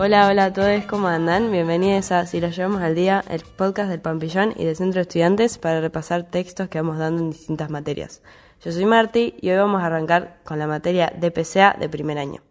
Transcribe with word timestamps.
Hola, 0.00 0.28
hola 0.28 0.44
a 0.44 0.52
todos, 0.52 0.84
¿cómo 0.84 1.08
andan? 1.08 1.50
Bienvenidos 1.50 2.12
a 2.12 2.24
Si 2.24 2.40
lo 2.40 2.50
llevamos 2.50 2.82
al 2.82 2.94
día, 2.94 3.24
el 3.28 3.40
podcast 3.40 3.90
del 3.90 4.00
Pampillón 4.00 4.54
y 4.56 4.64
del 4.64 4.76
Centro 4.76 4.98
de 4.98 5.02
Estudiantes 5.02 5.58
para 5.58 5.80
repasar 5.80 6.22
textos 6.22 6.68
que 6.68 6.80
vamos 6.80 6.98
dando 6.98 7.20
en 7.20 7.30
distintas 7.30 7.68
materias. 7.68 8.22
Yo 8.64 8.70
soy 8.70 8.84
Marti 8.84 9.34
y 9.40 9.50
hoy 9.50 9.56
vamos 9.56 9.82
a 9.82 9.86
arrancar 9.86 10.38
con 10.44 10.60
la 10.60 10.68
materia 10.68 11.12
DPCA 11.18 11.76
de 11.80 11.88
primer 11.88 12.16
año. 12.18 12.42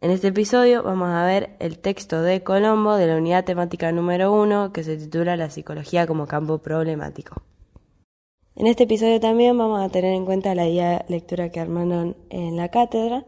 En 0.00 0.10
este 0.10 0.28
episodio 0.28 0.82
vamos 0.82 1.10
a 1.10 1.26
ver 1.26 1.56
el 1.58 1.78
texto 1.78 2.22
de 2.22 2.42
Colombo 2.42 2.94
de 2.94 3.06
la 3.06 3.16
unidad 3.16 3.44
temática 3.44 3.92
número 3.92 4.32
1 4.32 4.72
que 4.72 4.82
se 4.82 4.96
titula 4.96 5.36
La 5.36 5.50
psicología 5.50 6.06
como 6.06 6.26
campo 6.26 6.56
problemático. 6.56 7.42
En 8.56 8.66
este 8.66 8.84
episodio 8.84 9.20
también 9.20 9.58
vamos 9.58 9.84
a 9.84 9.90
tener 9.90 10.14
en 10.14 10.24
cuenta 10.24 10.54
la 10.54 10.64
guía 10.64 10.88
de 10.90 11.04
lectura 11.08 11.50
que 11.50 11.60
armaron 11.60 12.16
en 12.30 12.56
la 12.56 12.70
cátedra 12.70 13.26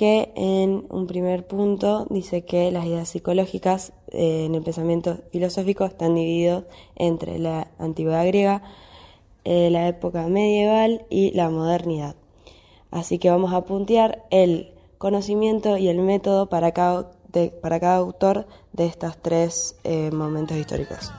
que 0.00 0.32
en 0.34 0.86
un 0.88 1.06
primer 1.06 1.46
punto 1.46 2.06
dice 2.08 2.40
que 2.46 2.70
las 2.70 2.86
ideas 2.86 3.06
psicológicas 3.06 3.92
eh, 4.12 4.46
en 4.46 4.54
el 4.54 4.62
pensamiento 4.62 5.18
filosófico 5.30 5.84
están 5.84 6.14
divididos 6.14 6.64
entre 6.96 7.38
la 7.38 7.70
antigüedad 7.78 8.26
griega, 8.26 8.62
eh, 9.44 9.68
la 9.70 9.88
época 9.88 10.26
medieval 10.28 11.04
y 11.10 11.32
la 11.32 11.50
modernidad. 11.50 12.16
Así 12.90 13.18
que 13.18 13.28
vamos 13.28 13.52
a 13.52 13.66
puntear 13.66 14.24
el 14.30 14.72
conocimiento 14.96 15.76
y 15.76 15.88
el 15.88 15.98
método 15.98 16.48
para 16.48 16.72
cada, 16.72 17.12
para 17.60 17.78
cada 17.78 17.96
autor 17.96 18.46
de 18.72 18.86
estos 18.86 19.18
tres 19.18 19.76
eh, 19.84 20.10
momentos 20.12 20.56
históricos. 20.56 21.12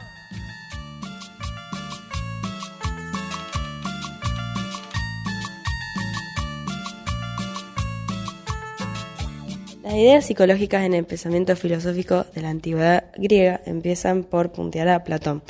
Las 9.83 9.95
ideas 9.95 10.25
psicológicas 10.25 10.83
en 10.83 10.93
el 10.93 11.05
pensamiento 11.05 11.55
filosófico 11.55 12.25
de 12.35 12.41
la 12.43 12.51
antigüedad 12.51 13.05
griega 13.17 13.61
empiezan 13.65 14.23
por 14.23 14.51
puntear 14.51 14.87
a 14.89 15.03
Platón, 15.03 15.41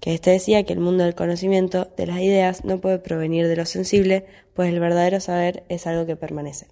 que 0.00 0.14
éste 0.14 0.30
decía 0.30 0.62
que 0.62 0.72
el 0.72 0.80
mundo 0.80 1.04
del 1.04 1.14
conocimiento 1.14 1.86
de 1.94 2.06
las 2.06 2.20
ideas 2.20 2.64
no 2.64 2.80
puede 2.80 2.98
provenir 2.98 3.48
de 3.48 3.56
lo 3.56 3.66
sensible, 3.66 4.24
pues 4.54 4.72
el 4.72 4.80
verdadero 4.80 5.20
saber 5.20 5.64
es 5.68 5.86
algo 5.86 6.06
que 6.06 6.16
permanece. 6.16 6.68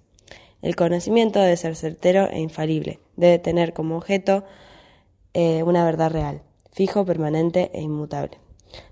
El 0.62 0.76
conocimiento 0.76 1.40
debe 1.40 1.58
ser 1.58 1.76
certero 1.76 2.26
e 2.30 2.40
infalible, 2.40 3.00
debe 3.16 3.38
tener 3.38 3.74
como 3.74 3.98
objeto 3.98 4.44
eh, 5.34 5.62
una 5.64 5.84
verdad 5.84 6.10
real, 6.10 6.40
fijo, 6.72 7.04
permanente 7.04 7.70
e 7.74 7.82
inmutable. 7.82 8.38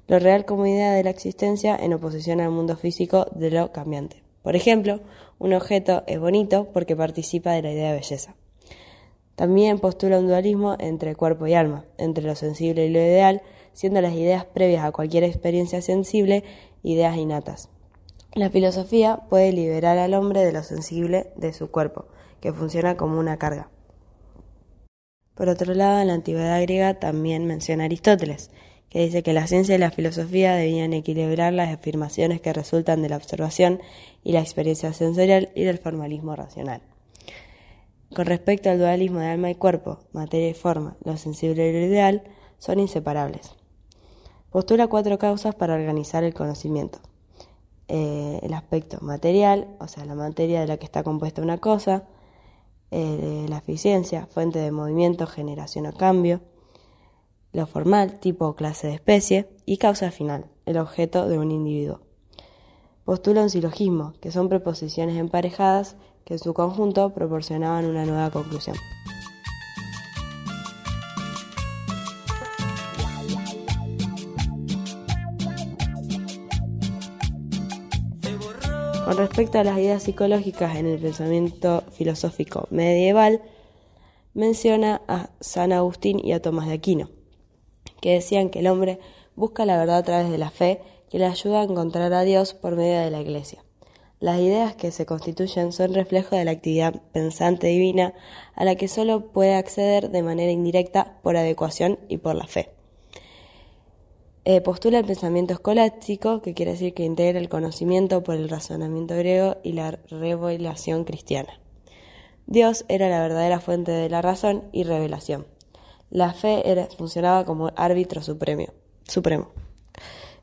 Lo 0.06 0.18
real 0.18 0.44
como 0.44 0.66
idea 0.66 0.92
de 0.92 1.02
la 1.02 1.10
existencia 1.10 1.74
en 1.74 1.94
oposición 1.94 2.42
al 2.42 2.50
mundo 2.50 2.76
físico 2.76 3.26
de 3.34 3.50
lo 3.50 3.72
cambiante. 3.72 4.25
Por 4.46 4.54
ejemplo, 4.54 5.00
un 5.40 5.54
objeto 5.54 6.04
es 6.06 6.20
bonito 6.20 6.68
porque 6.72 6.94
participa 6.94 7.50
de 7.50 7.62
la 7.62 7.72
idea 7.72 7.88
de 7.88 7.96
belleza. 7.96 8.36
También 9.34 9.80
postula 9.80 10.20
un 10.20 10.28
dualismo 10.28 10.76
entre 10.78 11.16
cuerpo 11.16 11.48
y 11.48 11.54
alma, 11.54 11.84
entre 11.98 12.22
lo 12.22 12.36
sensible 12.36 12.86
y 12.86 12.90
lo 12.90 13.00
ideal, 13.00 13.42
siendo 13.72 14.00
las 14.00 14.14
ideas 14.14 14.44
previas 14.44 14.84
a 14.84 14.92
cualquier 14.92 15.24
experiencia 15.24 15.82
sensible 15.82 16.44
ideas 16.84 17.16
innatas. 17.16 17.70
La 18.36 18.48
filosofía 18.48 19.22
puede 19.28 19.50
liberar 19.50 19.98
al 19.98 20.14
hombre 20.14 20.44
de 20.44 20.52
lo 20.52 20.62
sensible 20.62 21.32
de 21.34 21.52
su 21.52 21.72
cuerpo, 21.72 22.04
que 22.40 22.52
funciona 22.52 22.96
como 22.96 23.18
una 23.18 23.38
carga. 23.38 23.68
Por 25.34 25.48
otro 25.48 25.74
lado, 25.74 25.98
en 25.98 26.06
la 26.06 26.14
antigüedad 26.14 26.62
griega 26.62 27.00
también 27.00 27.46
menciona 27.46 27.86
Aristóteles, 27.86 28.52
que 28.88 29.00
dice 29.00 29.22
que 29.22 29.32
la 29.32 29.46
ciencia 29.46 29.74
y 29.74 29.78
la 29.78 29.90
filosofía 29.90 30.54
debían 30.54 30.92
equilibrar 30.92 31.52
las 31.52 31.72
afirmaciones 31.74 32.40
que 32.40 32.52
resultan 32.52 33.02
de 33.02 33.08
la 33.08 33.16
observación 33.16 33.80
y 34.22 34.32
la 34.32 34.40
experiencia 34.40 34.92
sensorial 34.92 35.50
y 35.54 35.64
del 35.64 35.78
formalismo 35.78 36.36
racional. 36.36 36.82
Con 38.14 38.26
respecto 38.26 38.70
al 38.70 38.78
dualismo 38.78 39.20
de 39.20 39.26
alma 39.26 39.50
y 39.50 39.56
cuerpo, 39.56 39.98
materia 40.12 40.48
y 40.48 40.54
forma, 40.54 40.96
lo 41.04 41.16
sensible 41.16 41.68
y 41.68 41.72
lo 41.72 41.80
ideal, 41.80 42.22
son 42.58 42.78
inseparables. 42.78 43.54
Postula 44.50 44.86
cuatro 44.86 45.18
causas 45.18 45.54
para 45.54 45.74
organizar 45.74 46.24
el 46.24 46.32
conocimiento. 46.32 46.98
Eh, 47.88 48.40
el 48.42 48.54
aspecto 48.54 48.98
material, 49.00 49.68
o 49.80 49.88
sea, 49.88 50.04
la 50.04 50.14
materia 50.14 50.60
de 50.60 50.66
la 50.66 50.76
que 50.76 50.86
está 50.86 51.02
compuesta 51.02 51.42
una 51.42 51.58
cosa, 51.58 52.04
eh, 52.90 53.46
la 53.48 53.58
eficiencia, 53.58 54.26
fuente 54.26 54.60
de 54.60 54.70
movimiento, 54.70 55.26
generación 55.26 55.86
o 55.86 55.92
cambio, 55.92 56.40
lo 57.56 57.66
formal, 57.66 58.20
tipo 58.20 58.46
o 58.46 58.54
clase 58.54 58.86
de 58.86 58.94
especie, 58.94 59.48
y 59.64 59.78
causa 59.78 60.10
final, 60.10 60.44
el 60.66 60.76
objeto 60.76 61.26
de 61.26 61.38
un 61.38 61.50
individuo. 61.50 62.00
Postula 63.04 63.42
un 63.42 63.50
silogismo, 63.50 64.12
que 64.20 64.30
son 64.30 64.50
preposiciones 64.50 65.16
emparejadas 65.16 65.96
que 66.26 66.34
en 66.34 66.38
su 66.38 66.52
conjunto 66.52 67.14
proporcionaban 67.14 67.86
una 67.86 68.04
nueva 68.04 68.30
conclusión. 68.30 68.76
Con 79.06 79.16
respecto 79.16 79.60
a 79.60 79.64
las 79.64 79.78
ideas 79.78 80.02
psicológicas 80.02 80.76
en 80.76 80.86
el 80.86 80.98
pensamiento 80.98 81.84
filosófico 81.92 82.66
medieval, 82.70 83.40
menciona 84.34 85.00
a 85.08 85.30
San 85.40 85.72
Agustín 85.72 86.20
y 86.22 86.32
a 86.32 86.42
Tomás 86.42 86.66
de 86.66 86.74
Aquino 86.74 87.15
que 88.00 88.14
decían 88.14 88.50
que 88.50 88.60
el 88.60 88.68
hombre 88.68 88.98
busca 89.34 89.66
la 89.66 89.76
verdad 89.76 89.98
a 89.98 90.02
través 90.02 90.30
de 90.30 90.38
la 90.38 90.50
fe 90.50 90.80
que 91.10 91.18
le 91.18 91.26
ayuda 91.26 91.60
a 91.60 91.64
encontrar 91.64 92.12
a 92.12 92.22
Dios 92.22 92.54
por 92.54 92.76
medio 92.76 93.00
de 93.00 93.10
la 93.10 93.20
Iglesia. 93.20 93.62
Las 94.18 94.40
ideas 94.40 94.74
que 94.74 94.90
se 94.92 95.04
constituyen 95.04 95.72
son 95.72 95.92
reflejo 95.92 96.36
de 96.36 96.44
la 96.44 96.52
actividad 96.52 97.02
pensante 97.12 97.66
divina 97.66 98.14
a 98.54 98.64
la 98.64 98.74
que 98.74 98.88
sólo 98.88 99.32
puede 99.32 99.54
acceder 99.54 100.10
de 100.10 100.22
manera 100.22 100.50
indirecta 100.50 101.18
por 101.22 101.36
adecuación 101.36 101.98
y 102.08 102.16
por 102.16 102.34
la 102.34 102.46
fe. 102.46 102.70
Eh, 104.46 104.60
postula 104.62 105.00
el 105.00 105.04
pensamiento 105.04 105.52
escolástico, 105.52 106.40
que 106.40 106.54
quiere 106.54 106.72
decir 106.72 106.94
que 106.94 107.04
integra 107.04 107.40
el 107.40 107.48
conocimiento 107.48 108.22
por 108.22 108.36
el 108.36 108.48
razonamiento 108.48 109.16
griego 109.16 109.56
y 109.62 109.72
la 109.72 109.98
revelación 110.08 111.04
cristiana. 111.04 111.60
Dios 112.46 112.84
era 112.88 113.08
la 113.08 113.20
verdadera 113.20 113.60
fuente 113.60 113.90
de 113.90 114.08
la 114.08 114.22
razón 114.22 114.62
y 114.70 114.84
revelación. 114.84 115.46
La 116.10 116.32
fe 116.32 116.70
era, 116.70 116.86
funcionaba 116.86 117.44
como 117.44 117.70
árbitro 117.76 118.22
supremo, 118.22 118.66
supremo. 119.08 119.48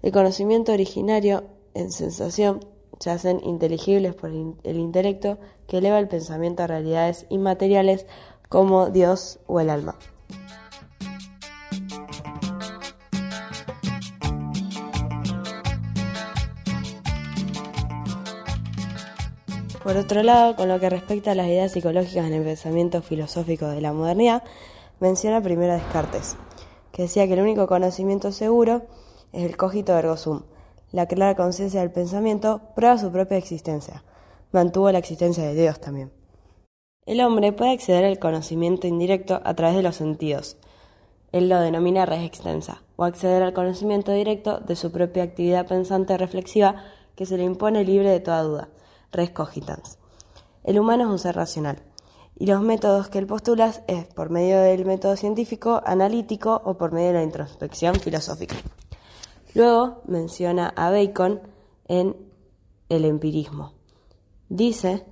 El 0.01 0.11
conocimiento 0.11 0.73
originario 0.73 1.45
en 1.73 1.91
sensación 1.91 2.65
se 2.99 3.09
hacen 3.09 3.39
inteligibles 3.43 4.13
por 4.13 4.29
el 4.29 4.77
intelecto 4.77 5.37
que 5.67 5.77
eleva 5.77 5.99
el 5.99 6.07
pensamiento 6.07 6.63
a 6.63 6.67
realidades 6.67 7.25
inmateriales 7.29 8.05
como 8.49 8.89
Dios 8.89 9.39
o 9.47 9.59
el 9.59 9.69
alma. 9.69 9.97
Por 19.83 19.97
otro 19.97 20.23
lado, 20.23 20.55
con 20.55 20.69
lo 20.69 20.79
que 20.79 20.89
respecta 20.89 21.31
a 21.31 21.35
las 21.35 21.47
ideas 21.47 21.73
psicológicas 21.73 22.25
en 22.25 22.33
el 22.33 22.43
pensamiento 22.43 23.01
filosófico 23.01 23.67
de 23.67 23.81
la 23.81 23.91
modernidad, 23.91 24.43
menciona 24.99 25.41
primero 25.41 25.73
Descartes, 25.73 26.37
que 26.91 27.03
decía 27.03 27.27
que 27.27 27.33
el 27.33 27.41
único 27.41 27.67
conocimiento 27.67 28.31
seguro 28.31 28.83
es 29.31 29.43
el 29.43 29.57
cogito 29.57 29.97
ergo 29.97 30.17
sum. 30.17 30.43
La 30.91 31.07
clara 31.07 31.35
conciencia 31.35 31.81
del 31.81 31.91
pensamiento 31.91 32.61
prueba 32.75 32.97
su 32.97 33.11
propia 33.11 33.37
existencia. 33.37 34.03
Mantuvo 34.51 34.91
la 34.91 34.99
existencia 34.99 35.43
de 35.43 35.55
Dios 35.55 35.79
también. 35.79 36.11
El 37.05 37.19
hombre 37.21 37.51
puede 37.51 37.71
acceder 37.71 38.05
al 38.05 38.19
conocimiento 38.19 38.87
indirecto 38.87 39.41
a 39.43 39.53
través 39.55 39.75
de 39.75 39.83
los 39.83 39.95
sentidos. 39.95 40.57
Él 41.31 41.49
lo 41.49 41.59
denomina 41.59 42.05
res 42.05 42.23
extensa, 42.23 42.83
o 42.95 43.03
acceder 43.03 43.41
al 43.41 43.53
conocimiento 43.53 44.11
directo 44.11 44.59
de 44.59 44.75
su 44.75 44.91
propia 44.91 45.23
actividad 45.23 45.67
pensante 45.67 46.17
reflexiva 46.17 46.83
que 47.15 47.25
se 47.25 47.37
le 47.37 47.43
impone 47.43 47.83
libre 47.83 48.09
de 48.09 48.19
toda 48.19 48.43
duda, 48.43 48.69
res 49.11 49.31
cogitans. 49.31 49.97
El 50.63 50.79
humano 50.79 51.03
es 51.03 51.09
un 51.09 51.19
ser 51.19 51.35
racional, 51.35 51.81
y 52.37 52.47
los 52.47 52.61
métodos 52.61 53.09
que 53.09 53.19
él 53.19 53.27
postula 53.27 53.73
es 53.87 54.05
por 54.05 54.29
medio 54.29 54.59
del 54.59 54.85
método 54.85 55.15
científico, 55.15 55.81
analítico 55.85 56.61
o 56.65 56.75
por 56.75 56.91
medio 56.91 57.07
de 57.07 57.13
la 57.13 57.23
introspección 57.23 57.95
filosófica. 57.95 58.55
Luego 59.53 60.01
menciona 60.07 60.73
a 60.75 60.89
Bacon 60.89 61.41
en 61.87 62.15
el 62.89 63.05
empirismo. 63.05 63.73
Dice 64.49 65.03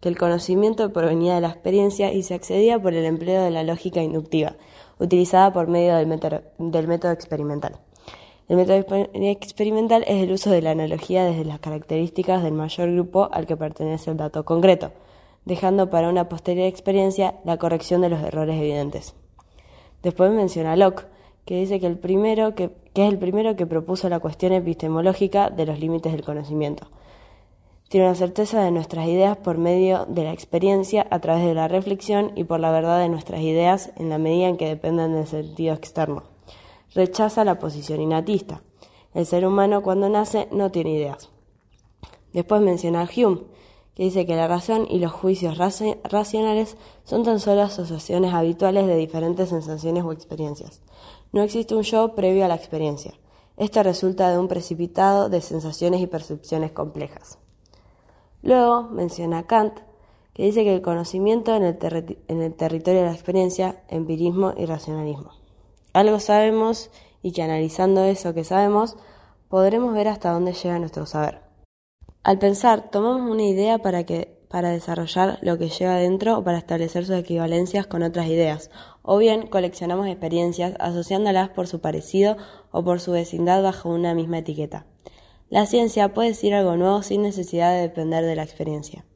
que 0.00 0.08
el 0.08 0.16
conocimiento 0.16 0.92
provenía 0.92 1.34
de 1.34 1.40
la 1.40 1.48
experiencia 1.48 2.12
y 2.12 2.22
se 2.22 2.34
accedía 2.34 2.80
por 2.80 2.94
el 2.94 3.04
empleo 3.04 3.42
de 3.42 3.50
la 3.50 3.64
lógica 3.64 4.02
inductiva, 4.02 4.56
utilizada 4.98 5.52
por 5.52 5.66
medio 5.66 5.96
del 5.96 6.06
método, 6.06 6.42
del 6.58 6.88
método 6.88 7.12
experimental. 7.12 7.80
El 8.48 8.56
método 8.56 8.84
experimental 9.12 10.04
es 10.06 10.22
el 10.22 10.32
uso 10.32 10.50
de 10.50 10.62
la 10.62 10.70
analogía 10.70 11.24
desde 11.24 11.44
las 11.44 11.60
características 11.60 12.42
del 12.42 12.52
mayor 12.52 12.90
grupo 12.92 13.28
al 13.30 13.46
que 13.46 13.56
pertenece 13.56 14.10
el 14.10 14.16
dato 14.16 14.44
concreto 14.44 14.92
dejando 15.44 15.90
para 15.90 16.08
una 16.08 16.28
posterior 16.28 16.66
experiencia 16.66 17.34
la 17.44 17.56
corrección 17.56 18.00
de 18.00 18.08
los 18.08 18.22
errores 18.22 18.56
evidentes. 18.56 19.14
Después 20.02 20.30
menciona 20.30 20.76
Locke, 20.76 21.06
que 21.44 21.56
dice 21.56 21.80
que, 21.80 21.86
el 21.86 21.98
primero 21.98 22.54
que, 22.54 22.70
es 22.94 23.08
el 23.08 23.18
primero 23.18 23.56
que 23.56 23.66
propuso 23.66 24.08
la 24.08 24.20
cuestión 24.20 24.52
epistemológica 24.52 25.50
de 25.50 25.66
los 25.66 25.80
límites 25.80 26.12
del 26.12 26.24
conocimiento. 26.24 26.88
tiene 27.88 28.06
una 28.06 28.14
certeza 28.14 28.62
de 28.62 28.70
nuestras 28.70 29.08
ideas 29.08 29.36
por 29.36 29.58
medio 29.58 30.06
de 30.06 30.22
la 30.22 30.32
experiencia, 30.32 31.06
a 31.10 31.18
través 31.18 31.44
de 31.44 31.54
la 31.54 31.66
reflexión 31.66 32.32
y 32.36 32.44
por 32.44 32.60
la 32.60 32.70
verdad 32.70 33.00
de 33.00 33.08
nuestras 33.08 33.40
ideas 33.40 33.90
en 33.96 34.08
la 34.08 34.18
medida 34.18 34.46
en 34.46 34.56
que 34.56 34.68
dependen 34.68 35.14
del 35.14 35.26
sentido 35.26 35.74
externo. 35.74 36.22
Rechaza 36.94 37.44
la 37.44 37.58
posición 37.58 38.00
innatista. 38.00 38.62
El 39.12 39.26
ser 39.26 39.44
humano 39.44 39.82
cuando 39.82 40.08
nace 40.08 40.46
no 40.52 40.70
tiene 40.70 40.92
ideas. 40.92 41.30
Después 42.32 42.62
menciona 42.62 43.02
a 43.02 43.08
Hume, 43.12 43.40
dice 44.04 44.24
que 44.24 44.34
la 44.34 44.48
razón 44.48 44.86
y 44.88 44.98
los 44.98 45.12
juicios 45.12 45.58
racionales 45.58 46.76
son 47.04 47.22
tan 47.22 47.38
solo 47.38 47.62
asociaciones 47.62 48.32
habituales 48.32 48.86
de 48.86 48.96
diferentes 48.96 49.50
sensaciones 49.50 50.04
o 50.04 50.12
experiencias. 50.12 50.80
No 51.32 51.42
existe 51.42 51.74
un 51.74 51.82
yo 51.82 52.14
previo 52.14 52.44
a 52.44 52.48
la 52.48 52.54
experiencia. 52.54 53.12
Este 53.56 53.82
resulta 53.82 54.30
de 54.30 54.38
un 54.38 54.48
precipitado 54.48 55.28
de 55.28 55.42
sensaciones 55.42 56.00
y 56.00 56.06
percepciones 56.06 56.72
complejas. 56.72 57.38
Luego 58.42 58.84
menciona 58.84 59.46
Kant, 59.46 59.80
que 60.32 60.44
dice 60.44 60.64
que 60.64 60.74
el 60.74 60.80
conocimiento 60.80 61.54
en 61.54 61.64
el 61.64 61.76
territorio 62.54 63.00
de 63.00 63.06
la 63.06 63.12
experiencia, 63.12 63.82
empirismo 63.88 64.54
y 64.56 64.64
racionalismo. 64.64 65.32
Algo 65.92 66.20
sabemos 66.20 66.90
y 67.22 67.32
que 67.32 67.42
analizando 67.42 68.04
eso 68.04 68.32
que 68.32 68.44
sabemos, 68.44 68.96
podremos 69.48 69.92
ver 69.92 70.08
hasta 70.08 70.32
dónde 70.32 70.54
llega 70.54 70.78
nuestro 70.78 71.04
saber. 71.04 71.49
Al 72.22 72.38
pensar, 72.38 72.90
tomamos 72.90 73.30
una 73.30 73.44
idea 73.44 73.78
para, 73.78 74.04
que, 74.04 74.36
para 74.48 74.68
desarrollar 74.68 75.38
lo 75.40 75.56
que 75.56 75.70
lleva 75.70 75.96
dentro 75.96 76.36
o 76.36 76.44
para 76.44 76.58
establecer 76.58 77.06
sus 77.06 77.16
equivalencias 77.16 77.86
con 77.86 78.02
otras 78.02 78.26
ideas, 78.26 78.70
o 79.00 79.16
bien 79.16 79.46
coleccionamos 79.46 80.06
experiencias 80.06 80.74
asociándolas 80.80 81.48
por 81.48 81.66
su 81.66 81.80
parecido 81.80 82.36
o 82.72 82.84
por 82.84 83.00
su 83.00 83.12
vecindad 83.12 83.62
bajo 83.62 83.88
una 83.88 84.14
misma 84.14 84.38
etiqueta. 84.38 84.84
La 85.48 85.64
ciencia 85.64 86.12
puede 86.12 86.28
decir 86.28 86.52
algo 86.52 86.76
nuevo 86.76 87.02
sin 87.02 87.22
necesidad 87.22 87.72
de 87.72 87.80
depender 87.80 88.26
de 88.26 88.36
la 88.36 88.42
experiencia. 88.42 89.06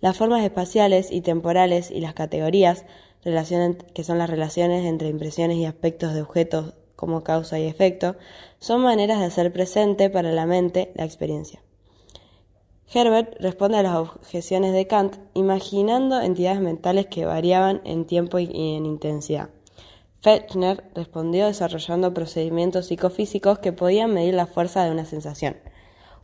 Las 0.00 0.16
formas 0.16 0.42
espaciales 0.42 1.12
y 1.12 1.20
temporales 1.20 1.90
y 1.90 2.00
las 2.00 2.14
categorías, 2.14 2.86
que 3.22 4.04
son 4.04 4.16
las 4.16 4.30
relaciones 4.30 4.86
entre 4.86 5.10
impresiones 5.10 5.58
y 5.58 5.66
aspectos 5.66 6.14
de 6.14 6.22
objetos 6.22 6.72
como 6.96 7.22
causa 7.22 7.58
y 7.58 7.66
efecto, 7.66 8.16
son 8.60 8.80
maneras 8.80 9.20
de 9.20 9.26
hacer 9.26 9.52
presente 9.52 10.08
para 10.08 10.32
la 10.32 10.46
mente 10.46 10.92
la 10.94 11.04
experiencia. 11.04 11.60
Herbert 12.92 13.34
responde 13.40 13.78
a 13.78 13.82
las 13.82 13.96
objeciones 13.96 14.72
de 14.72 14.86
Kant 14.86 15.16
imaginando 15.34 16.20
entidades 16.20 16.60
mentales 16.60 17.06
que 17.06 17.24
variaban 17.24 17.80
en 17.84 18.06
tiempo 18.06 18.38
y 18.38 18.44
en 18.44 18.86
intensidad. 18.86 19.50
Fechner 20.20 20.84
respondió 20.94 21.46
desarrollando 21.46 22.14
procedimientos 22.14 22.86
psicofísicos 22.86 23.58
que 23.58 23.72
podían 23.72 24.12
medir 24.12 24.34
la 24.34 24.46
fuerza 24.46 24.84
de 24.84 24.90
una 24.90 25.04
sensación. 25.04 25.56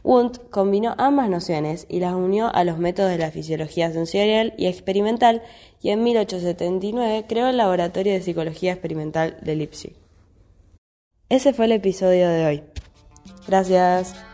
Wundt 0.04 0.50
combinó 0.50 0.94
ambas 0.98 1.28
nociones 1.28 1.86
y 1.88 2.00
las 2.00 2.14
unió 2.14 2.52
a 2.52 2.64
los 2.64 2.78
métodos 2.78 3.10
de 3.10 3.18
la 3.18 3.30
fisiología 3.30 3.92
sensorial 3.92 4.54
y 4.56 4.66
experimental 4.66 5.42
y 5.80 5.90
en 5.90 6.02
1879 6.02 7.26
creó 7.28 7.48
el 7.48 7.56
Laboratorio 7.56 8.12
de 8.12 8.22
Psicología 8.22 8.72
Experimental 8.72 9.36
de 9.42 9.56
Leipzig. 9.56 9.94
Ese 11.28 11.52
fue 11.52 11.66
el 11.66 11.72
episodio 11.72 12.28
de 12.28 12.46
hoy. 12.46 12.62
Gracias. 13.46 14.31